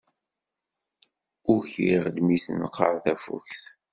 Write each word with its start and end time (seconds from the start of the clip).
Ukiɣ-d 1.53 2.17
mi 2.25 2.37
d-tenqer 2.39 2.93
tafukt. 3.03 3.63